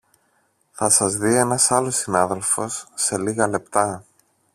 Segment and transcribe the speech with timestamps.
[0.71, 4.05] θα σας δει ένας άλλος συνάδελφος σε λίγα λεπτά